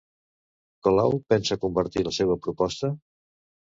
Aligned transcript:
Colau 0.87 1.15
pensa 1.35 1.61
compartir 1.69 2.07
la 2.11 2.19
seva 2.21 2.43
proposta? 2.45 2.95